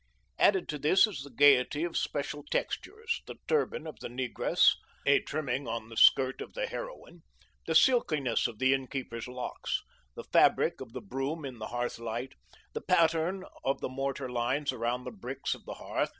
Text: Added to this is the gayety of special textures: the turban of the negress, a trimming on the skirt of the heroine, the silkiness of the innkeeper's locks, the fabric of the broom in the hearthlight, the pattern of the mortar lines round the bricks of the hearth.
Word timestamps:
Added 0.39 0.67
to 0.69 0.79
this 0.79 1.05
is 1.05 1.21
the 1.21 1.29
gayety 1.29 1.83
of 1.83 1.95
special 1.95 2.43
textures: 2.49 3.21
the 3.27 3.35
turban 3.47 3.85
of 3.85 3.99
the 3.99 4.07
negress, 4.07 4.71
a 5.05 5.19
trimming 5.21 5.67
on 5.67 5.89
the 5.89 5.95
skirt 5.95 6.41
of 6.41 6.53
the 6.53 6.65
heroine, 6.65 7.21
the 7.67 7.75
silkiness 7.75 8.47
of 8.47 8.57
the 8.57 8.73
innkeeper's 8.73 9.27
locks, 9.27 9.83
the 10.15 10.23
fabric 10.23 10.81
of 10.81 10.93
the 10.93 11.01
broom 11.01 11.45
in 11.45 11.59
the 11.59 11.67
hearthlight, 11.67 12.33
the 12.73 12.81
pattern 12.81 13.43
of 13.63 13.79
the 13.79 13.89
mortar 13.89 14.27
lines 14.27 14.71
round 14.71 15.05
the 15.05 15.11
bricks 15.11 15.53
of 15.53 15.65
the 15.65 15.75
hearth. 15.75 16.09